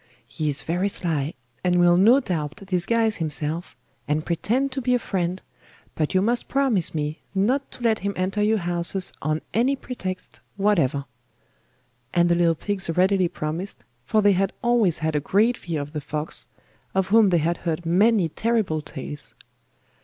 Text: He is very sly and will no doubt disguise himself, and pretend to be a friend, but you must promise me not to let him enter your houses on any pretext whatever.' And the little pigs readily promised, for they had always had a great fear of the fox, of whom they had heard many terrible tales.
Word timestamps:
He 0.25 0.49
is 0.49 0.63
very 0.63 0.89
sly 0.89 1.35
and 1.63 1.75
will 1.75 1.95
no 1.95 2.19
doubt 2.19 2.55
disguise 2.65 3.17
himself, 3.17 3.75
and 4.07 4.25
pretend 4.25 4.71
to 4.71 4.81
be 4.81 4.95
a 4.95 4.97
friend, 4.97 5.39
but 5.93 6.15
you 6.15 6.23
must 6.23 6.47
promise 6.47 6.95
me 6.95 7.19
not 7.35 7.69
to 7.69 7.83
let 7.83 7.99
him 7.99 8.13
enter 8.15 8.41
your 8.41 8.57
houses 8.57 9.13
on 9.21 9.41
any 9.53 9.75
pretext 9.75 10.39
whatever.' 10.57 11.05
And 12.15 12.29
the 12.29 12.35
little 12.35 12.55
pigs 12.55 12.89
readily 12.89 13.27
promised, 13.27 13.85
for 14.03 14.23
they 14.23 14.31
had 14.31 14.53
always 14.63 14.97
had 15.05 15.15
a 15.15 15.19
great 15.19 15.55
fear 15.55 15.79
of 15.79 15.93
the 15.93 16.01
fox, 16.01 16.47
of 16.95 17.09
whom 17.09 17.29
they 17.29 17.37
had 17.37 17.57
heard 17.57 17.85
many 17.85 18.27
terrible 18.27 18.81
tales. 18.81 19.35